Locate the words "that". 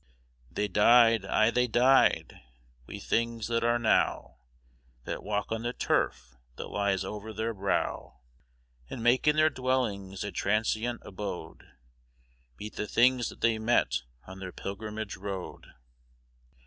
3.49-3.63, 5.03-5.21, 6.55-6.69, 13.29-13.41